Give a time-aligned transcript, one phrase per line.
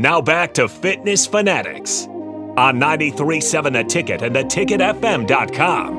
[0.00, 5.98] Now back to Fitness Fanatics on 937 The Ticket and theticketfm.com.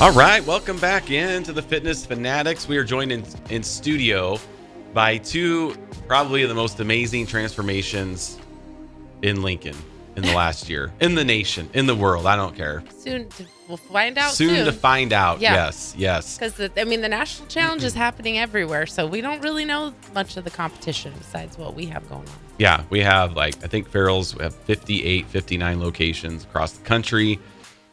[0.00, 2.66] All right, welcome back into the Fitness Fanatics.
[2.66, 4.40] We are joined in, in studio
[4.92, 5.76] by two
[6.08, 8.40] probably the most amazing transformations
[9.22, 9.76] in Lincoln
[10.16, 12.26] in the last year, in the nation, in the world.
[12.26, 12.82] I don't care.
[12.98, 14.64] Soon to, we'll find out Soon, soon.
[14.64, 15.40] to find out.
[15.40, 15.54] Yeah.
[15.54, 16.38] Yes, yes.
[16.38, 20.36] because I mean the national challenge is happening everywhere, so we don't really know much
[20.36, 22.34] of the competition besides what we have going on.
[22.58, 27.38] Yeah, we have like, I think Farrell's we have 58, 59 locations across the country.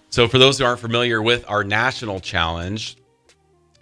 [0.10, 2.96] So for those who aren't familiar with our national challenge,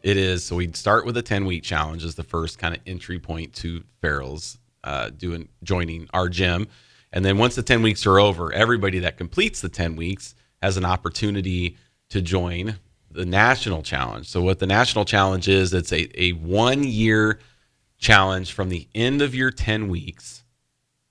[0.01, 2.81] it is so we'd start with a 10 week challenge as the first kind of
[2.87, 6.67] entry point to Farrell's uh, doing joining our gym.
[7.13, 10.77] And then once the 10 weeks are over, everybody that completes the 10 weeks has
[10.77, 11.77] an opportunity
[12.09, 12.77] to join
[13.09, 14.29] the national challenge.
[14.29, 17.39] So what the national challenge is, it's a, a one year
[17.97, 20.43] challenge from the end of your 10 weeks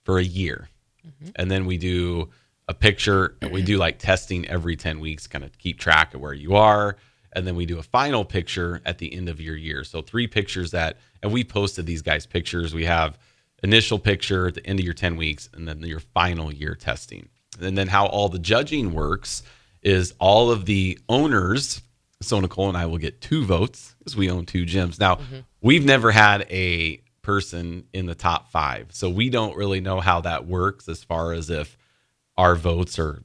[0.05, 0.69] for a year.
[1.07, 1.31] Mm-hmm.
[1.37, 2.31] And then we do
[2.69, 6.21] a picture and we do like testing every 10 weeks, kind of keep track of
[6.21, 6.97] where you are.
[7.33, 9.85] And then we do a final picture at the end of your year.
[9.85, 12.75] So three pictures that, and we posted these guys' pictures.
[12.75, 13.19] We have
[13.63, 17.29] initial picture at the end of your 10 weeks and then your final year testing.
[17.61, 19.43] And then how all the judging works
[19.83, 21.83] is all of the owners,
[22.21, 24.99] so Nicole and I will get two votes because we own two gyms.
[24.99, 25.21] Now,
[25.61, 28.89] we've never had a person in the top five.
[28.91, 31.77] So we don't really know how that works as far as if
[32.37, 33.23] our votes are.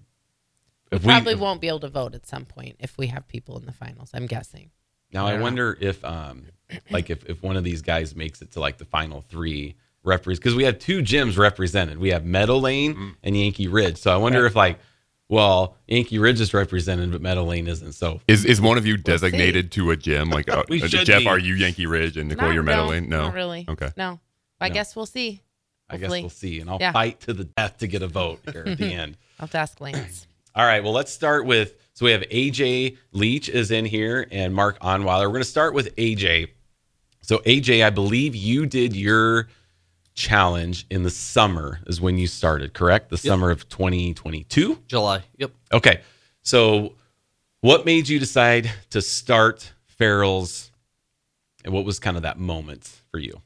[0.92, 3.66] We probably won't be able to vote at some point if we have people in
[3.66, 4.12] the finals.
[4.14, 4.70] I'm guessing.
[5.12, 6.46] Now I wonder if, um,
[6.90, 9.76] like, if, if one of these guys makes it to like the final three
[10.06, 11.98] referees, because we have two gyms represented.
[11.98, 13.98] We have Meadow Lane and Yankee Ridge.
[13.98, 14.80] So I wonder if like,
[15.28, 17.94] well, Yankee Ridge is represented, but Meadow Lane isn't.
[17.94, 20.30] So Is is one of you designated to a gym?
[20.30, 21.28] Like, uh, We uh, Jeff, be.
[21.28, 23.10] are you Yankee Ridge and Nicole, Not- you're no, Meadow Lane?
[23.10, 23.66] No, not really.
[23.68, 23.90] Okay.
[23.98, 24.20] No,
[24.62, 24.74] I No.
[24.76, 25.42] guess we'll see.
[25.90, 26.60] I guess we'll see.
[26.60, 26.92] And I'll Yeah.
[26.92, 29.18] fight to the death to get a vote here at the end.
[29.40, 30.28] I'll have to ask Lance.
[30.56, 30.84] All right.
[30.84, 35.22] Well, let's start with so we have AJ Leach is in here and Mark Onweiler.
[35.24, 36.50] We're going to start with AJ.
[37.22, 39.48] So AJ, I believe you did your
[40.16, 43.10] challenge in the summer is when you started, correct?
[43.10, 44.80] The summer of 2022.
[44.88, 45.24] July.
[45.38, 45.52] Yep.
[45.74, 46.02] Okay.
[46.42, 46.94] So
[47.62, 50.72] what made you decide to start Farrell's
[51.64, 53.42] and what was kind of that moment for you?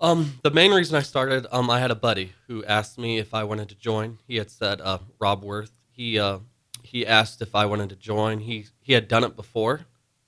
[0.00, 3.34] Um, the main reason I started, um, I had a buddy who asked me if
[3.34, 4.18] I wanted to join.
[4.26, 5.72] He had said, uh, Rob Worth.
[5.90, 6.38] He uh,
[6.84, 8.38] he asked if I wanted to join.
[8.38, 9.80] He he had done it before,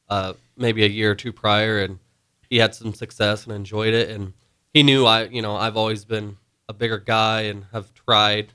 [0.08, 2.00] uh, maybe a year or two prior, and
[2.48, 4.10] he had some success and enjoyed it.
[4.10, 4.32] And
[4.72, 6.36] he knew I, you know, I've always been
[6.68, 8.52] a bigger guy and have tried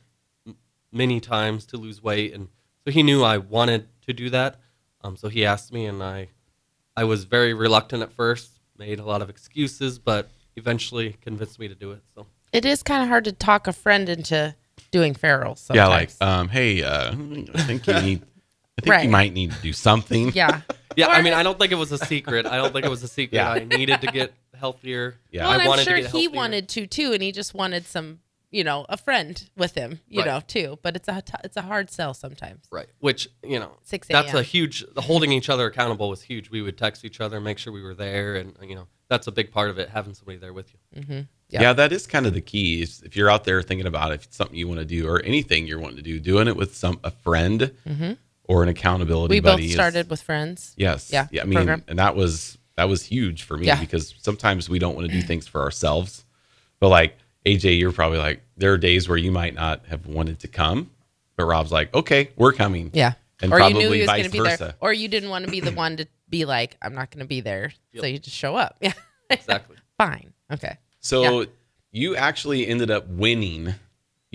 [0.48, 0.56] m-
[0.92, 2.48] many times to lose weight, and
[2.86, 4.60] so he knew I wanted to do that.
[5.02, 6.30] Um, so he asked me, and I
[6.98, 11.68] I was very reluctant at first, made a lot of excuses, but eventually convinced me
[11.68, 12.02] to do it.
[12.16, 14.56] So It is kind of hard to talk a friend into
[14.92, 15.56] doing Farrell.
[15.58, 15.78] Sometimes.
[15.78, 18.22] Yeah, like um, hey, uh, I think you need,
[18.78, 20.32] I think you might need to do something.
[20.34, 20.62] yeah.
[20.96, 22.46] yeah, Or- I mean, I don't think it was a secret.
[22.46, 23.36] I don't think it was a secret.
[23.38, 23.52] Yeah.
[23.52, 25.16] I needed to get healthier.
[25.32, 25.44] Yeah.
[25.46, 27.86] Well, and I I'm sure to get he wanted to too, and he just wanted
[27.86, 28.20] some,
[28.52, 30.28] you know, a friend with him, you Right.
[30.28, 30.80] know, too.
[30.82, 32.66] But it's a t- it's a hard sell sometimes.
[32.72, 32.88] Right.
[33.00, 34.46] Which, you know, 6 that's a a.m..
[34.46, 36.50] huge, holding each other accountable was huge.
[36.50, 38.36] We would text each other, make sure we were there.
[38.36, 41.02] And, uh, you know, that's a big part of it, having somebody there with you.
[41.02, 41.20] Mm-hmm.
[41.50, 41.62] Yeah.
[41.62, 42.82] Yeah, that is kind of the key.
[42.82, 45.08] Is if you're out there thinking about it, if it's something you want to do
[45.08, 48.14] or anything you're wanting to do, doing it with some a friend mm-hmm.
[48.48, 49.36] Or an accountability.
[49.36, 49.66] We both buddy.
[49.66, 50.74] is- started with friends.
[50.78, 51.42] yes, Yeah, yeah.
[51.42, 51.84] I mean, program.
[51.88, 53.80] and that was that was huge for me Yeah.
[53.80, 56.26] because sometimes we don't want to do things for ourselves.
[56.80, 60.40] But like AJ, you're probably like there are days where you might not have wanted
[60.40, 60.90] to come,
[61.38, 62.92] but Rob's like, okay, we're coming.
[62.94, 63.14] Yeah.
[63.42, 64.58] and or probably you knew he was vice be versa.
[64.64, 67.20] there, or you didn't want to be the one to be like, I'm not going
[67.20, 68.78] to be there, so you just show up.
[68.82, 68.94] Yeah.
[69.30, 69.76] Exactly.
[69.98, 70.34] Fine.
[70.52, 70.78] Okay.
[71.00, 71.46] So Yeah.
[71.92, 73.74] you actually ended up winning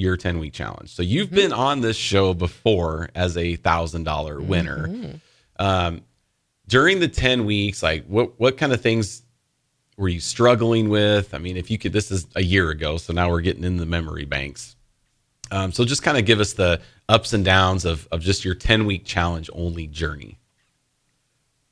[0.01, 0.91] your 10 week challenge.
[0.95, 1.37] So you've Mm-hmm.
[1.37, 4.89] been on this show before as a thousand dollar winner.
[4.89, 5.17] Mm-hmm.
[5.65, 6.01] Um,
[6.67, 9.23] during the 10 weeks, like what, what kind of things
[9.97, 11.35] were you struggling with?
[11.35, 12.97] I mean, if you could, this is a year ago.
[12.97, 14.77] So now we're getting in the memory banks.
[15.51, 18.55] Um, so just kind of give us the ups and downs of, of just your
[18.55, 20.39] 10 week challenge only journey.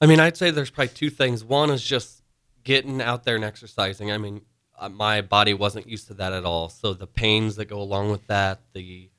[0.00, 1.44] I mean, I'd say there's probably two things.
[1.44, 2.23] One is just
[2.64, 4.11] getting out there and exercising.
[4.12, 4.43] I mean,
[4.90, 6.69] my body wasn't used to that at all.
[6.69, 9.10] So the pains that go along with that, the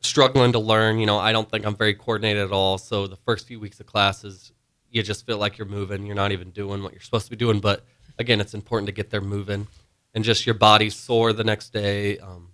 [0.00, 2.78] struggling to learn, you know, I don't think I'm very coordinated at all.
[2.78, 4.52] So the first few weeks of classes,
[4.90, 6.06] you just feel like you're moving.
[6.06, 7.60] You're not even doing what you're supposed to be doing.
[7.60, 7.84] But
[8.18, 9.66] again, it's important to get there moving
[10.14, 12.18] and just your body's sore the next day.
[12.18, 12.50] Um,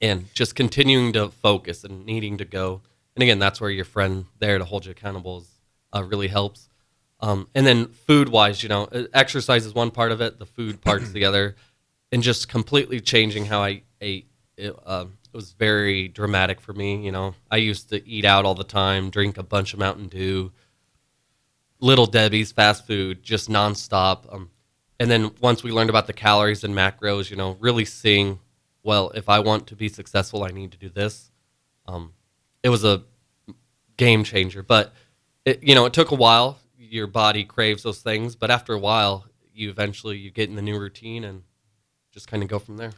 [0.00, 2.82] and just continuing to focus and needing to go.
[3.16, 5.48] And again, that's where your friend there to hold you accountable is,
[5.92, 6.68] uh, really helps.
[7.20, 10.46] Um, and then food wise, you know, uh, exercise is one part of it, the
[10.46, 11.56] food part's the other,
[12.12, 14.28] and just completely changing how I ate.
[14.56, 17.04] It, um, it was very dramatic for me.
[17.04, 20.08] You know, I used to eat out all the time, drink a bunch of Mountain
[20.08, 20.52] Dew,
[21.80, 24.32] Little Debbie's, fast food, just nonstop.
[24.32, 24.50] Um,
[24.98, 28.40] and then once we learned about the calories and macros, you know, really seeing,
[28.82, 31.30] well, if I want to be successful, I need to do this.
[31.86, 32.14] Um,
[32.62, 33.04] it was a
[33.96, 34.92] game changer, but
[35.44, 36.58] it, you know, it took a while.
[36.88, 40.62] Your body craves those things, but after a while, you eventually you get in the
[40.62, 41.42] new routine and
[42.12, 42.92] just kind of go from there.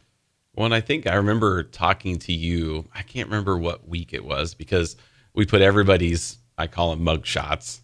[0.55, 2.87] Well, and I think I remember talking to you.
[2.93, 4.95] I can't remember what week it was because
[5.33, 7.81] we put everybody's, I call them mug shots,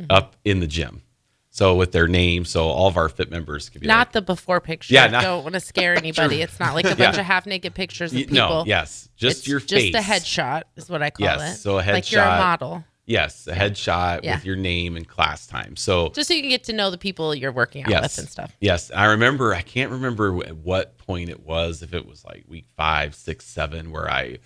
[0.00, 0.12] Mm-hmm.
[0.12, 1.02] up in the gym.
[1.50, 4.22] So with their name, so all of our fit members could be Not like, the
[4.22, 4.94] before picture.
[4.94, 6.40] Yeah, Yeah, not- don't want to scare anybody.
[6.40, 7.20] It's not like a bunch Yeah.
[7.20, 8.34] of half naked pictures of people.
[8.34, 9.94] no, yes, just It's your just face.
[9.94, 11.60] a headshot is what I call Yes, it.
[11.60, 14.36] so a headshot, like you're a model, Yes, a headshot Yeah.
[14.36, 15.74] with your name and class time.
[15.74, 18.18] So just so you can get to know the people you're working out yes, with
[18.18, 18.56] and stuff.
[18.60, 19.52] Yes, I remember.
[19.52, 21.82] I can't remember at what point it was.
[21.82, 24.38] If it was like week five, six, seven, where I,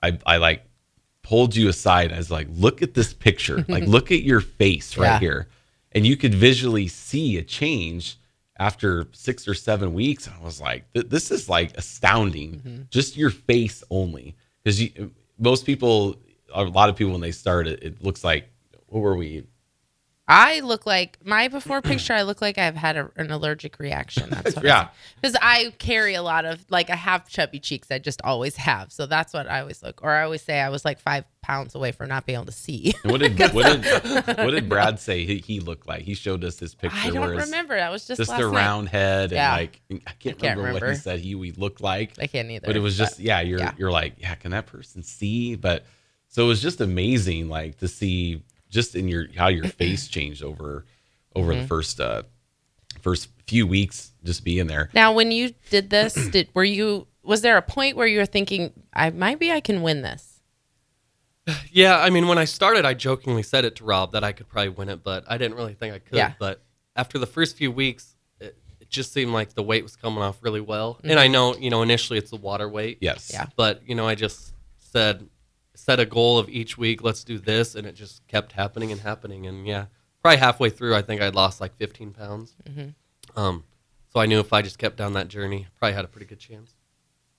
[0.00, 0.62] I, I like
[1.22, 2.12] pulled you aside.
[2.12, 3.64] I was like, "Look at this picture.
[3.68, 5.18] like, look at your face right Yeah.
[5.18, 5.48] here,"
[5.90, 8.18] and you could visually see a change
[8.56, 10.28] after six or seven weeks.
[10.28, 12.60] I was like, "This is like astounding.
[12.60, 12.82] Mm-hmm.
[12.90, 14.80] Just your face only." Because
[15.38, 16.16] most people,
[16.52, 18.48] a lot of people, when they start, it, it looks like
[18.86, 19.44] what were we?
[20.32, 22.12] I look like my before picture.
[22.12, 24.30] I look like I've had a, an allergic reaction.
[24.30, 24.90] That's what Yeah.
[25.20, 27.90] Because I carry a lot of like I have chubby cheeks.
[27.90, 28.92] I just always have.
[28.92, 30.00] So that's what I always look.
[30.04, 32.52] Or I always say I was like five pounds away from not being able to
[32.52, 32.94] see.
[33.02, 36.02] What did what did what did Brad say he, he looked like?
[36.02, 36.96] He showed us his picture.
[36.96, 37.74] I don't remember.
[37.74, 38.44] That was just Just a night.
[38.44, 39.52] round head and Yeah.
[39.52, 42.12] like I can't, can't remember, what he said he we looked like.
[42.20, 42.66] I can't either.
[42.68, 43.72] but it was just yeah, you're yeah.
[43.76, 45.56] you're like yeah, can that person see?
[45.56, 45.84] But
[46.30, 50.42] so it was just amazing, like to see just in your how your face changed
[50.42, 50.86] over
[51.36, 51.60] over Mm-hmm.
[51.62, 52.22] the first uh
[53.02, 54.88] first few weeks just being there.
[54.94, 58.26] Now, when you did this, did were you was there a point where you were
[58.26, 60.40] thinking, I maybe I can win this?
[61.72, 64.48] Yeah, I mean, when I started, I jokingly said it to Rob that I could
[64.48, 66.16] probably win it, but I didn't really think I could.
[66.16, 66.32] Yeah.
[66.38, 66.62] But
[66.96, 70.38] after the first few weeks, it, it just seemed like the weight was coming off
[70.42, 70.98] really well.
[71.02, 71.18] And Mm-hmm.
[71.20, 72.98] I know, you know, initially it's the water weight.
[73.00, 73.30] Yes.
[73.32, 73.46] Yeah.
[73.56, 75.28] But you know, I just said
[75.80, 77.02] set a goal of each week.
[77.02, 79.46] Let's do this, and it just kept happening and happening.
[79.46, 79.86] And yeah,
[80.22, 82.54] probably halfway through, I think I'd lost like 15 pounds.
[83.36, 83.64] Um,
[84.12, 86.38] so I knew if I just kept down that journey, probably had a pretty good
[86.40, 86.74] chance.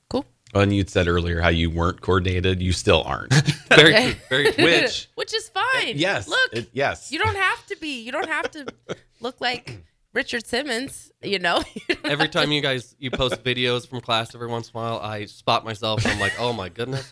[0.09, 0.25] Cool.
[0.53, 2.61] And you'd said earlier how you weren't coordinated.
[2.61, 3.33] You still aren't.
[3.69, 4.13] Very true.
[4.29, 4.63] Very true.
[4.65, 5.93] Which Which is fine.
[5.97, 6.27] yes.
[6.27, 7.11] Look, it- yes.
[7.11, 8.01] you don't have to be.
[8.03, 8.65] You don't have to
[9.21, 9.83] look like
[10.13, 11.11] Richard Simmons.
[11.23, 11.61] You know.
[12.03, 15.25] Every time you guys you post videos from class every once in a while, I
[15.25, 17.07] spot myself I'm like, oh my goodness.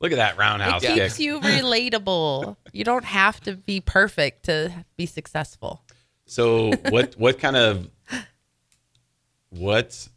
[0.00, 1.02] Look at that roundhouse it kick.
[1.02, 2.56] keeps you relatable.
[2.72, 5.82] You don't have to be perfect to be successful.
[6.26, 7.90] So what what kind of
[9.50, 10.08] what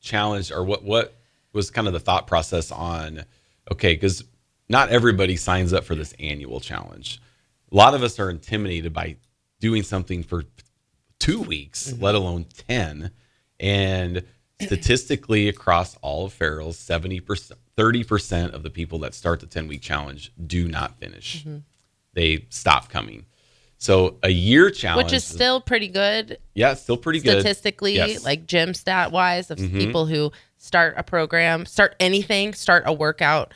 [0.00, 1.16] challenge or what what
[1.52, 3.24] was kind of the thought process on
[3.72, 4.24] okay because
[4.68, 7.20] not everybody signs up for this annual challenge
[7.72, 9.16] a lot of us are intimidated by
[9.60, 10.44] doing something for
[11.18, 12.02] two weeks mm-hmm.
[12.02, 13.10] let alone 10
[13.60, 14.24] and
[14.62, 19.82] statistically across all of Farrell's 70% 30% of the people that start the 10 week
[19.82, 21.44] challenge do not finish
[22.14, 23.26] they stop coming
[23.78, 27.40] so a year challenge Which is still pretty good yeah, still pretty good.
[27.40, 28.10] statistically, Yes.
[28.18, 28.24] Mm-hmm.
[28.24, 33.52] like gym stat wise, of people who start a program, start anything, start a workout,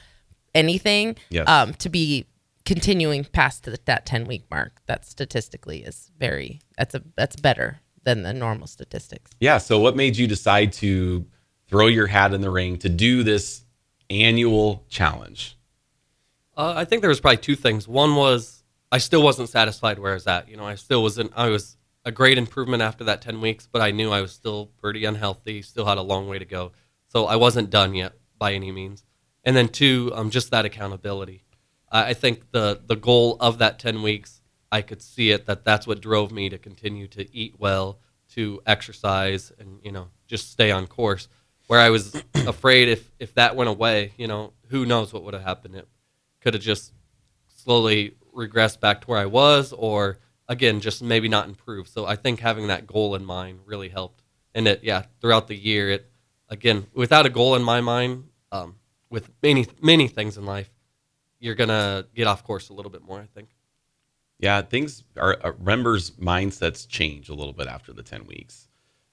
[0.55, 1.49] anything, Yes.
[1.49, 2.27] um, to be
[2.67, 4.73] continuing past the, that 10 week mark.
[4.87, 9.31] That statistically is very, that's a, that's better than the normal statistics.
[9.41, 9.59] yeah.
[9.59, 11.27] So, what made you decide to
[11.69, 13.65] throw your hat in the ring to do this
[14.11, 15.57] annual challenge?
[16.57, 17.87] Uh, I think there was probably two things.
[17.87, 20.49] One was I still wasn't satisfied where I was at.
[20.49, 21.33] You know, I still wasn't.
[21.37, 24.67] I was a great improvement after that ten weeks, but I knew I was still
[24.79, 25.63] pretty unhealthy.
[25.63, 26.73] Still had a long way to go.
[27.09, 29.05] So I wasn't done yet by any means.
[29.45, 31.45] And then two, um, just that accountability.
[31.91, 34.38] I I think the the goal of that ten weeks,
[34.71, 37.99] I could see it that that's what drove me to continue to eat well,
[38.35, 41.29] to exercise, and you know just stay on course.
[41.67, 45.35] Where I was afraid if if that went away, you know, who knows what would
[45.35, 45.77] have happened.
[45.77, 45.89] It
[46.41, 46.93] could have just
[47.49, 51.89] slowly regressed back to where I was, or again, just maybe not improve.
[51.89, 54.23] So I think having that goal in mind really helped.
[54.55, 56.11] And it, yeah, throughout the year, it
[56.49, 58.77] again, without a goal in my mind, um,
[59.11, 60.71] with many many things in life,
[61.39, 63.21] you're gonna get off course a little bit more.
[63.21, 63.49] I think.
[64.39, 68.69] Yeah, things are uh, members' mindsets change a little bit after the ten weeks.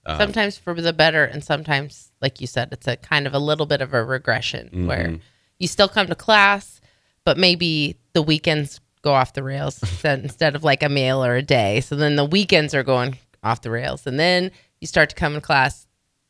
[0.06, 3.40] Um, sometimes for the better, and sometimes, like you said, it's a kind of a
[3.40, 4.88] little bit of a regression Mm-hmm.
[4.88, 5.18] where
[5.58, 6.80] you still come to class,
[7.24, 11.42] but maybe the weekends go off the rails instead, of like a meal or a
[11.42, 11.80] day.
[11.82, 14.06] So then the weekends are going off the rails.
[14.06, 14.52] And then
[14.82, 15.88] you start to come in class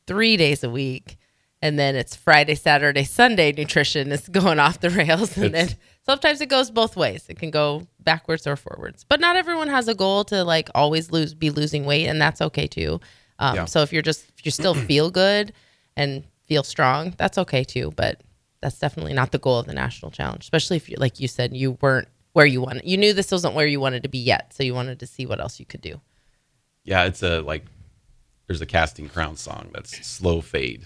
[0.08, 1.18] three days a week.
[1.62, 5.36] And then it's Friday, Saturday, Sunday nutrition is going off the rails.
[5.38, 7.26] And It's- then sometimes it goes both ways.
[7.30, 9.04] It can go backwards or forwards.
[9.04, 12.42] But not everyone has a goal to like always lose be losing weight, and that's
[12.42, 13.00] okay too.
[13.40, 13.66] Um, Yeah.
[13.66, 15.54] So if you're just if you still feel good
[15.96, 17.92] and feel strong, that's okay too.
[17.96, 18.22] But
[18.62, 21.56] that's definitely not the goal of the national challenge, especially if you like you said
[21.56, 22.86] you weren't where you wanted.
[22.86, 25.26] You knew this wasn't where you wanted to be yet, so you wanted to see
[25.26, 26.02] what else you could do.
[26.84, 27.66] Yeah, it's a like
[28.48, 30.86] there's a casting crown song that's slow fade.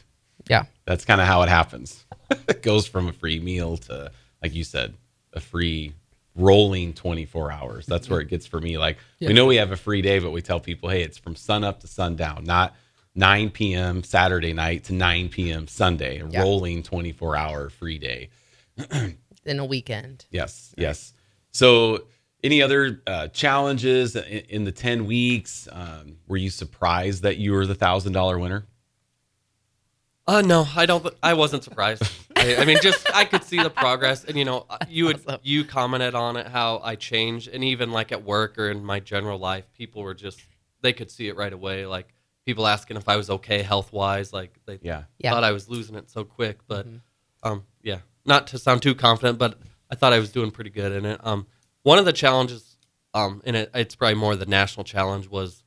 [0.50, 0.66] Yeah.
[0.86, 2.06] That's kind of how it happens.
[2.48, 4.12] it goes from a free meal to
[4.42, 4.94] like you said,
[5.34, 5.94] a free
[6.36, 7.86] rolling 24 hours.
[7.86, 8.78] That's where it gets for me.
[8.78, 11.36] Like we know we have a free day, but we tell people, hey, it's from
[11.36, 12.76] sun up to sundown, not
[13.16, 14.04] 9 p.m.
[14.04, 15.68] Saturday night to 9 p.m.
[15.68, 16.42] Sunday, a Yeah.
[16.42, 18.30] rolling 24 hour free day.
[19.46, 20.26] In a weekend.
[20.32, 21.14] Yes, yes.
[21.52, 22.06] So,
[22.44, 25.68] any other uh, challenges in, in the 10 weeks?
[25.72, 28.66] Um, were you surprised that you were the thousand dollar winner?
[30.28, 31.06] Uh, no, I don't.
[31.24, 32.04] I wasn't surprised.
[32.40, 35.22] I, I mean, just I could see the progress, and you know, uh, you would
[35.28, 35.40] awesome.
[35.44, 39.00] you commented on it how I changed, and even like at work or in my
[39.00, 40.40] general life, people were just
[40.82, 41.86] they could see it right away.
[41.86, 42.14] Like
[42.46, 45.04] people asking if I was okay health wise, like they Yeah.
[45.18, 45.32] Yeah.
[45.32, 46.60] thought I was losing it so quick.
[46.68, 46.88] But
[47.44, 49.60] um, yeah, not to sound too confident, but
[49.92, 51.20] I thought I was doing pretty good in it.
[51.24, 51.48] Um,
[51.84, 52.78] one of the challenges,
[53.14, 55.64] um, in it, it's probably more the national challenge was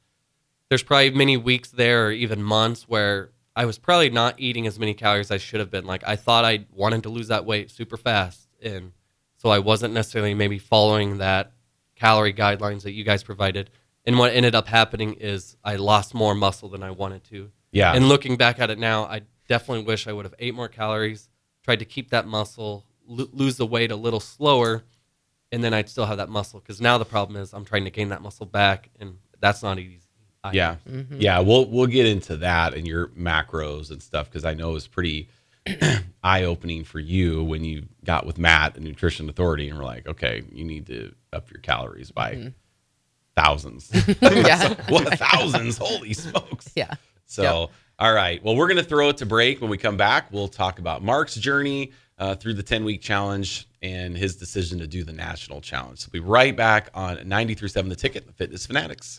[0.71, 4.79] there's probably many weeks there or even months where I was probably not eating as
[4.79, 5.85] many calories as I should have been.
[5.85, 8.93] Like I thought I wanted to lose that weight super fast, and
[9.37, 11.53] so I wasn't necessarily maybe following that
[11.97, 13.71] calorie guidelines that you guys provided.
[14.05, 17.51] And what ended up happening is I lost more muscle than I wanted to.
[17.71, 17.93] Yeah.
[17.95, 21.29] And looking back at it now, I definitely wish I would have ate more calories,
[21.63, 24.83] tried to keep that muscle, lo- lose the weight a little slower,
[25.53, 26.61] and then I'd still have that muscle.
[26.61, 29.79] Because now the problem is I'm trying to gain that muscle back, and that's not
[29.79, 30.02] easy.
[30.45, 30.57] Either.
[30.57, 30.77] Yeah.
[31.11, 31.39] Yeah.
[31.41, 35.29] We'll we'll get into that and your macros and stuff because I know it's pretty
[36.25, 40.07] eye opening for you when you got with Matt, the nutrition authority, and we're like,
[40.07, 42.53] okay, you need to up your calories by
[43.37, 43.91] thousands.
[44.23, 44.75] Yeah.
[44.89, 45.79] what thousands?
[45.79, 46.71] Holy smokes.
[46.75, 46.95] Yeah.
[47.27, 48.43] So, all right.
[48.45, 49.61] Well, we're going to throw it to break.
[49.61, 53.69] When we come back, we'll talk about Mark's journey uh, through the 10 week challenge
[53.81, 56.01] and his decision to do the national challenge.
[56.01, 59.07] So, we'll be right back on 93.7 The Ticket, the Fitness Fanatics.